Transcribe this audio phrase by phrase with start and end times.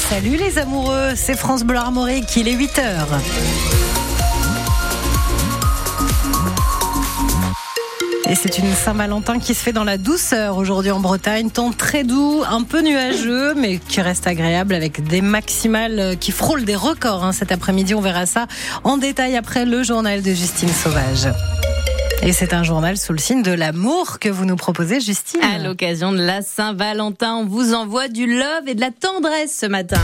[0.00, 2.80] salut les amoureux, c'est France Bleu Armorique, il est 8h.
[8.28, 11.50] Et c'est une Saint-Valentin qui se fait dans la douceur aujourd'hui en Bretagne.
[11.50, 16.64] Temps très doux, un peu nuageux, mais qui reste agréable avec des maximales qui frôlent
[16.64, 17.24] des records.
[17.24, 17.32] Hein.
[17.32, 18.46] Cet après-midi, on verra ça
[18.84, 21.28] en détail après le journal de Justine Sauvage.
[22.22, 25.40] Et c'est un journal sous le signe de l'amour que vous nous proposez, Justine.
[25.42, 29.64] À l'occasion de la Saint-Valentin, on vous envoie du love et de la tendresse ce
[29.64, 30.02] matin.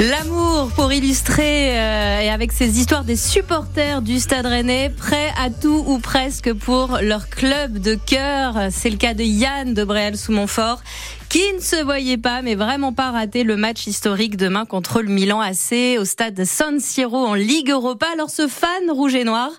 [0.00, 5.50] L'amour pour illustrer euh, et avec ces histoires des supporters du Stade Rennais prêts à
[5.50, 8.56] tout ou presque pour leur club de cœur.
[8.72, 10.82] C'est le cas de Yann de Bréal sous Montfort
[11.28, 15.08] qui ne se voyait pas, mais vraiment pas rater le match historique demain contre le
[15.08, 18.06] Milan AC au stade San Siro en Ligue Europa.
[18.12, 19.50] Alors ce fan rouge et noir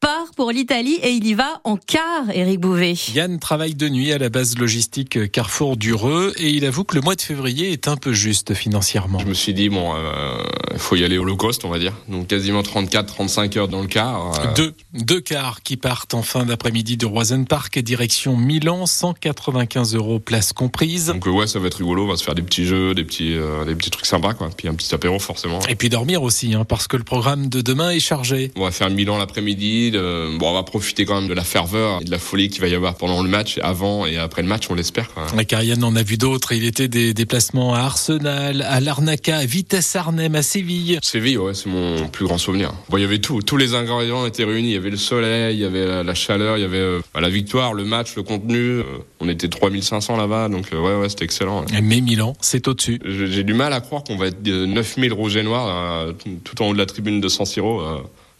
[0.00, 2.94] part pour l'Italie et il y va en quart, Eric Bouvet.
[3.14, 7.02] Yann travaille de nuit à la base logistique Carrefour d'Ureux et il avoue que le
[7.02, 9.18] mois de février est un peu juste financièrement.
[9.18, 11.78] Je me suis dit, bon, il euh, faut y aller au low cost, on va
[11.78, 11.92] dire.
[12.08, 14.40] Donc quasiment 34-35 heures dans le quart.
[14.40, 14.54] Euh.
[14.54, 20.18] Deux, deux quarts qui partent en fin d'après-midi de Roisen Park, direction Milan, 195 euros
[20.18, 21.08] place comprise.
[21.08, 23.34] Donc ouais, ça va être rigolo, on va se faire des petits jeux, des petits,
[23.34, 24.48] euh, des petits trucs sympas, quoi.
[24.56, 25.60] Puis un petit apéro forcément.
[25.68, 28.50] Et puis dormir aussi, hein, parce que le programme de demain est chargé.
[28.56, 32.04] On va faire Milan l'après-midi bon, on va profiter quand même de la ferveur et
[32.04, 34.66] de la folie qu'il va y avoir pendant le match, avant et après le match,
[34.70, 35.08] on l'espère.
[35.36, 36.52] La Carienne en a vu d'autres.
[36.52, 40.98] Il était des déplacements à Arsenal, à Larnaca, à Vitesse Arnhem, à Séville.
[41.02, 42.72] Séville, ouais, c'est mon plus grand souvenir.
[42.88, 43.42] Bon, il y avait tout.
[43.42, 44.70] Tous les ingrédients étaient réunis.
[44.70, 47.20] Il y avait le soleil, il y avait la chaleur, il y avait euh, bah,
[47.20, 48.58] la victoire, le match, le contenu.
[48.58, 48.84] Euh,
[49.20, 51.64] on était 3500 là-bas, donc euh, ouais, ouais, c'était excellent.
[51.82, 53.00] Mais Milan, c'est au-dessus.
[53.04, 56.06] J'ai du mal à croire qu'on va être 9000 rouges et noirs
[56.44, 57.82] tout en haut de la tribune de San Siro.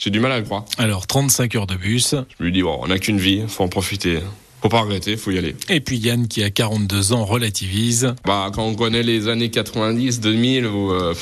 [0.01, 0.65] J'ai du mal à le croire.
[0.79, 2.15] Alors, 35 heures de bus.
[2.39, 4.21] Je lui dis, bon, on n'a qu'une vie, faut en profiter.
[4.63, 5.55] Faut pas regretter, faut y aller.
[5.69, 8.15] Et puis Yann, qui a 42 ans, relativise.
[8.25, 11.13] Bah, quand on connaît les années 90, 2000, où, euh,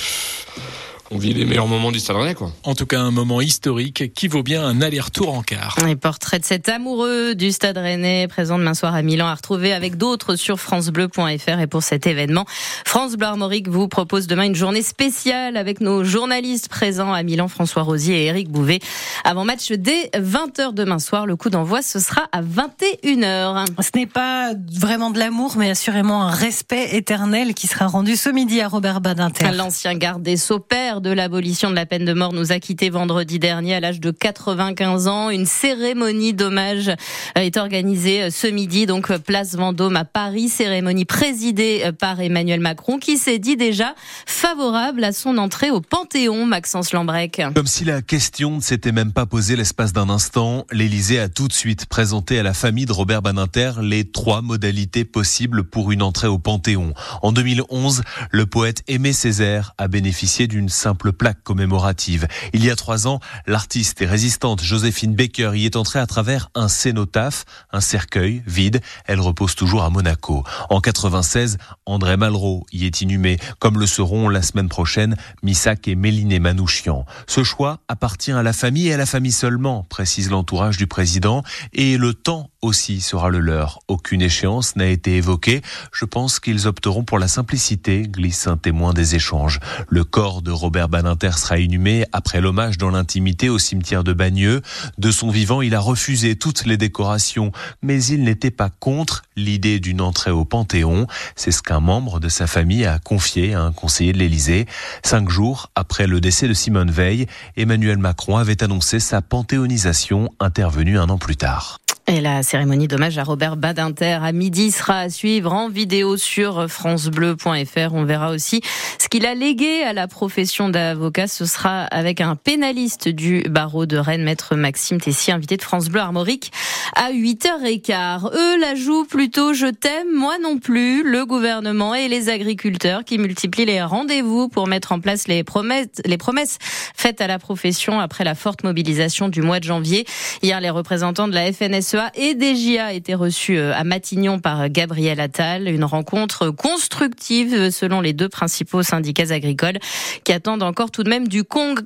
[1.10, 2.52] on vit les meilleurs moments du Stade Rennais, quoi.
[2.64, 5.76] En tout cas, un moment historique qui vaut bien un aller-retour en quart.
[5.86, 9.72] Les portraits de cet amoureux du Stade Rennais, présent demain soir à Milan, à retrouver
[9.72, 11.60] avec d'autres sur francebleu.fr.
[11.60, 12.44] Et pour cet événement,
[12.84, 17.48] France Bleu Armorique vous propose demain une journée spéciale avec nos journalistes présents à Milan,
[17.48, 18.80] François Rosier et Eric Bouvet.
[19.24, 23.64] Avant match dès 20h demain soir, le coup d'envoi, ce sera à 21h.
[23.80, 28.28] Ce n'est pas vraiment de l'amour, mais assurément un respect éternel qui sera rendu ce
[28.28, 29.52] midi à Robert Badinter.
[29.52, 30.60] L'ancien garde des Sceaux,
[31.00, 34.10] de l'abolition de la peine de mort nous a quitté vendredi dernier à l'âge de
[34.10, 35.30] 95 ans.
[35.30, 36.94] Une cérémonie d'hommage euh,
[37.36, 40.48] est organisée euh, ce midi, donc euh, place Vendôme à Paris.
[40.48, 43.94] Cérémonie présidée par Emmanuel Macron, qui s'est dit déjà
[44.26, 47.40] favorable à son entrée au Panthéon, Maxence Lambrec.
[47.54, 51.48] Comme si la question ne s'était même pas posée l'espace d'un instant, l'Élysée a tout
[51.48, 56.02] de suite présenté à la famille de Robert Baninter les trois modalités possibles pour une
[56.02, 56.94] entrée au Panthéon.
[57.22, 62.26] En 2011, le poète Aimé Césaire a bénéficié d'une simple plaque commémorative.
[62.54, 66.48] Il y a trois ans, l'artiste et résistante Joséphine Baker y est entrée à travers
[66.54, 68.80] un cénotaphe, un cercueil vide.
[69.04, 70.44] Elle repose toujours à Monaco.
[70.70, 75.94] En 96, André Malraux y est inhumé, comme le seront la semaine prochaine Missak et
[75.94, 77.04] Méliné Manouchian.
[77.26, 81.42] Ce choix appartient à la famille et à la famille seulement, précise l'entourage du président,
[81.74, 83.80] et le temps aussi sera le leur.
[83.88, 85.62] Aucune échéance n'a été évoquée.
[85.92, 89.60] Je pense qu'ils opteront pour la simplicité, glisse un témoin des échanges.
[89.88, 94.62] Le corps de Robert Robert sera inhumé après l'hommage dans l'intimité au cimetière de Bagneux.
[94.96, 97.52] De son vivant, il a refusé toutes les décorations,
[97.82, 101.06] mais il n'était pas contre l'idée d'une entrée au Panthéon.
[101.36, 104.66] C'est ce qu'un membre de sa famille a confié à un conseiller de l'Élysée.
[105.04, 107.26] Cinq jours après le décès de Simone Veil,
[107.56, 111.78] Emmanuel Macron avait annoncé sa panthéonisation intervenue un an plus tard.
[112.10, 116.66] Et la cérémonie d'hommage à Robert Badinter à midi sera à suivre en vidéo sur
[116.66, 117.92] francebleu.fr.
[117.92, 118.62] On verra aussi
[118.98, 121.26] ce qu'il a légué à la profession d'avocat.
[121.28, 125.90] Ce sera avec un pénaliste du barreau de Rennes, maître Maxime Tessier, invité de France
[125.90, 126.50] Bleu Armorique
[126.96, 128.34] à 8h15.
[128.34, 131.02] Eux la jouent plutôt je t'aime, moi non plus.
[131.02, 135.88] Le gouvernement et les agriculteurs qui multiplient les rendez-vous pour mettre en place les promesses,
[136.06, 136.56] les promesses
[136.96, 140.06] faites à la profession après la forte mobilisation du mois de janvier.
[140.42, 144.68] Hier, les représentants de la FNSE et DGA a été reçu euh, à Matignon par
[144.68, 145.68] Gabriel Attal.
[145.68, 149.78] Une rencontre constructive selon les deux principaux syndicats agricoles
[150.24, 151.42] qui attendent encore tout de même du,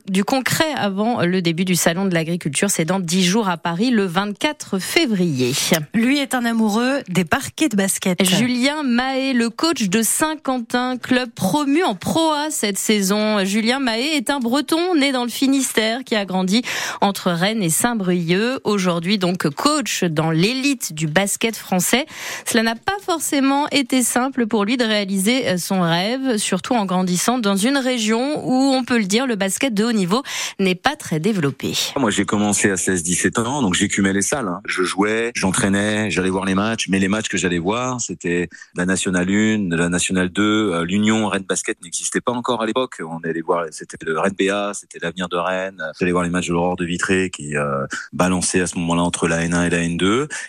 [0.09, 2.71] du concret avant le début du salon de l'agriculture.
[2.71, 5.53] C'est dans 10 jours à Paris, le 24 février.
[5.95, 8.23] Lui est un amoureux des parquets de basket.
[8.25, 13.45] Julien Mahé, le coach de Saint-Quentin, club promu en Pro A cette saison.
[13.45, 16.63] Julien Mahé est un breton né dans le Finistère qui a grandi
[17.01, 18.61] entre Rennes et Saint-Brieuc.
[18.65, 22.07] Aujourd'hui donc coach dans l'élite du basket français.
[22.47, 27.39] Cela n'a pas forcément été simple pour lui de réaliser son rêve, surtout en grandissant
[27.39, 30.23] dans une région où on peut le dire, le basket de haut niveau
[30.59, 31.75] n'est pas très développé.
[31.97, 34.49] Moi j'ai commencé à 16-17 ans, donc j'écumais les salles.
[34.49, 34.61] Hein.
[34.67, 38.87] Je jouais, j'entraînais, j'allais voir les matchs, mais les matchs que j'allais voir, c'était la
[38.87, 43.01] Nationale 1, la Nationale 2, euh, l'Union Rennes Basket n'existait pas encore à l'époque.
[43.01, 45.83] On allait voir, c'était le Rennes BA, c'était l'avenir de Rennes.
[45.99, 49.29] J'allais voir les matchs de l'Aurore de Vitré qui euh, balançaient à ce moment-là entre
[49.29, 49.92] la N1 et la N2.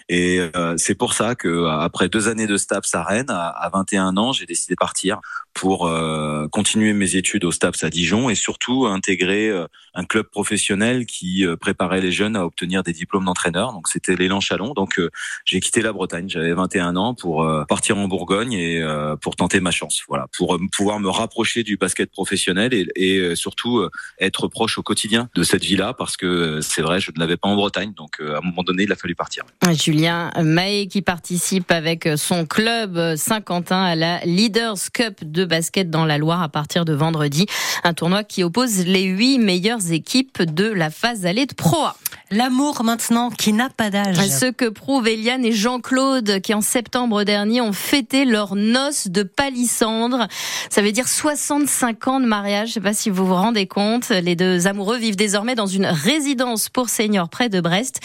[0.09, 4.17] Et euh, c'est pour ça que après deux années de STAPS à Rennes, à 21
[4.17, 5.19] ans, j'ai décidé de partir
[5.53, 10.25] pour euh, continuer mes études au STAPS à Dijon et surtout intégrer euh, un club
[10.25, 13.71] professionnel qui euh, préparait les jeunes à obtenir des diplômes d'entraîneur.
[13.71, 14.73] Donc c'était l'élan Chalon.
[14.73, 14.99] Donc
[15.45, 16.27] j'ai quitté la Bretagne.
[16.27, 18.83] J'avais 21 ans pour partir en Bourgogne et
[19.21, 20.03] pour tenter ma chance.
[20.07, 23.87] Voilà, pour pouvoir me rapprocher du basket professionnel et, et surtout
[24.19, 27.47] être proche au quotidien de cette vie-là parce que c'est vrai, je ne l'avais pas
[27.47, 27.93] en Bretagne.
[27.95, 29.43] Donc à un moment donné, il a fallu partir.
[29.73, 36.05] Julien Maé qui participe avec son club Saint-Quentin à la Leaders Cup de basket dans
[36.05, 37.45] la Loire à partir de vendredi.
[37.83, 41.95] Un tournoi qui oppose les huit meilleures équipes de la phase allée de Pro A.
[42.31, 44.15] L'amour maintenant qui n'a pas d'âge.
[44.27, 49.23] Ce que prouvent Eliane et Jean-Claude qui en septembre dernier ont fêté leur noces de
[49.23, 50.27] palissandre.
[50.69, 52.69] Ça veut dire 65 ans de mariage.
[52.69, 54.09] Je sais pas si vous vous rendez compte.
[54.09, 57.99] Les deux amoureux vivent désormais dans une résidence pour seniors près de Brest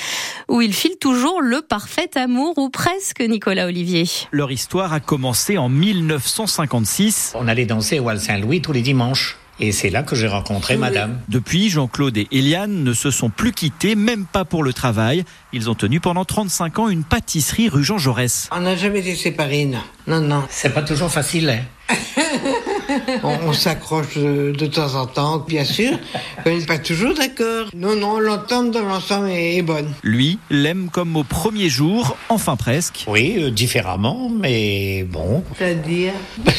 [0.49, 4.05] où ils filent toujours le parfait amour ou presque Nicolas Olivier.
[4.31, 7.33] Leur histoire a commencé en 1956.
[7.35, 9.37] On allait danser au Val Saint-Louis tous les dimanches.
[9.61, 11.19] Et c'est là que j'ai rencontré madame.
[11.29, 15.25] Depuis, Jean-Claude et Eliane ne se sont plus quittés, même pas pour le travail.
[15.53, 18.49] Ils ont tenu pendant 35 ans une pâtisserie rue Jean Jaurès.
[18.53, 19.79] On n'a jamais été séparés, non.
[20.07, 20.45] Non, non.
[20.49, 21.61] C'est pas toujours facile, hein.
[23.23, 25.99] on, on s'accroche de, de, temps en temps, bien sûr.
[26.45, 27.69] On n'est pas toujours d'accord.
[27.75, 29.93] Non, non, l'entente dans l'ensemble est, est, bonne.
[30.03, 33.05] Lui l'aime comme au premier jour, enfin presque.
[33.09, 35.43] Oui, euh, différemment, mais bon.
[35.57, 36.13] C'est-à-dire?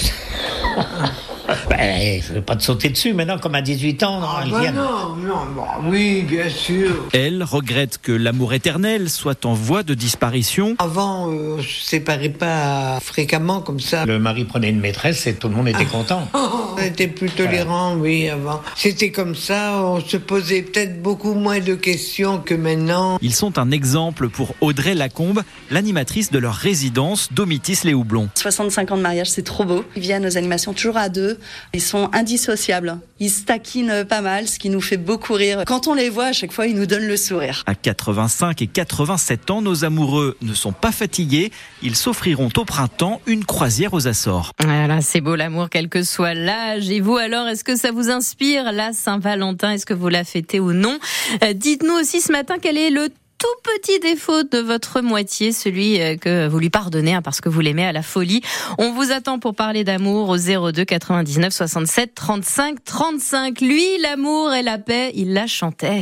[1.79, 4.19] Ben, je vais pas te sauter dessus maintenant, comme à 18 ans.
[4.21, 7.07] Ah, bah non, non, bah, oui, bien sûr.
[7.13, 10.75] Elle regrette que l'amour éternel soit en voie de disparition.
[10.79, 14.05] Avant, euh, on se séparait pas fréquemment comme ça.
[14.05, 16.27] Le mari prenait une maîtresse et tout le monde était content.
[16.33, 18.61] on était plus tolérant, oui, avant.
[18.75, 23.17] C'était comme ça, on se posait peut-être beaucoup moins de questions que maintenant.
[23.21, 28.27] Ils sont un exemple pour Audrey Lacombe, l'animatrice de leur résidence Domitis les Houblons.
[28.35, 29.85] 65 ans de mariage, c'est trop beau.
[29.95, 31.37] Ils viennent aux animations toujours à deux.
[31.73, 32.99] Ils sont indissociables.
[33.19, 35.63] Ils se taquinent pas mal, ce qui nous fait beaucoup rire.
[35.67, 37.63] Quand on les voit, à chaque fois, ils nous donnent le sourire.
[37.67, 41.51] À 85 et 87 ans, nos amoureux ne sont pas fatigués.
[41.83, 44.51] Ils s'offriront au printemps une croisière aux Açores.
[44.63, 46.89] Voilà, c'est beau l'amour, quel que soit l'âge.
[46.89, 49.71] Et vous alors, est-ce que ça vous inspire la Saint-Valentin?
[49.71, 50.97] Est-ce que vous la fêtez ou non?
[51.43, 55.97] Euh, Dites-nous aussi ce matin quel est le tout petit défaut de votre moitié, celui
[56.19, 58.41] que vous lui pardonnez hein, parce que vous l'aimez à la folie.
[58.77, 63.61] On vous attend pour parler d'amour au 02 99 67 35 35.
[63.61, 66.01] Lui, l'amour et la paix, il la chantait.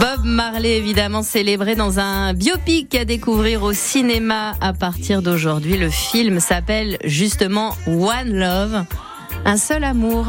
[0.00, 5.76] Bob Marley, évidemment célébré dans un biopic à découvrir au cinéma à partir d'aujourd'hui.
[5.76, 8.84] Le film s'appelle justement One Love,
[9.44, 10.26] un seul amour.